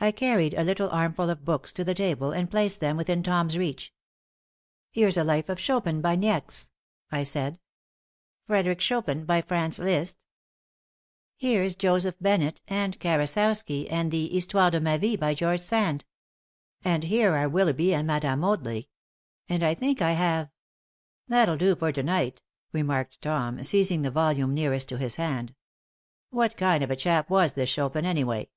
I 0.00 0.10
carried 0.10 0.54
a 0.54 0.64
little 0.64 0.88
armful 0.88 1.28
of 1.28 1.44
books 1.44 1.70
to 1.74 1.84
the 1.84 1.92
table, 1.92 2.32
and 2.32 2.50
placed 2.50 2.80
them 2.80 2.96
within 2.96 3.22
Tom's 3.22 3.58
reach. 3.58 3.92
"Here's 4.90 5.18
a 5.18 5.22
'Life 5.22 5.50
of 5.50 5.60
Chopin,' 5.60 6.00
by 6.00 6.16
Niecks," 6.16 6.70
I 7.12 7.24
said. 7.24 7.60
"'Frederic 8.46 8.80
Chopin,' 8.80 9.26
by 9.26 9.42
Franz 9.42 9.78
Liszt. 9.78 10.16
Here's 11.36 11.74
Joseph 11.76 12.14
Bennett 12.22 12.62
and 12.68 12.98
Karasowski 12.98 13.86
and 13.90 14.10
the 14.10 14.30
'Histoire 14.30 14.70
de 14.70 14.80
ma 14.80 14.96
Vie,' 14.96 15.14
by 15.18 15.34
George 15.34 15.60
Sand. 15.60 16.06
And 16.82 17.04
here 17.04 17.34
are 17.34 17.46
Willeby 17.46 17.92
and 17.92 18.06
Mme. 18.06 18.42
Audley. 18.42 18.88
And 19.46 19.62
I 19.62 19.74
think 19.74 20.00
I 20.00 20.12
have" 20.12 20.48
"That'll 21.28 21.58
do 21.58 21.76
for 21.76 21.92
to 21.92 22.02
night," 22.02 22.40
remarked 22.72 23.20
Tom, 23.20 23.62
seizing 23.62 24.00
the 24.00 24.10
volume 24.10 24.54
nearest 24.54 24.88
to 24.88 24.96
his 24.96 25.16
hand. 25.16 25.54
"What 26.30 26.56
kind 26.56 26.82
of 26.82 26.90
a 26.90 26.96
chap 26.96 27.28
was 27.28 27.52
this 27.52 27.68
Chopin, 27.68 28.06
anyway?" 28.06 28.48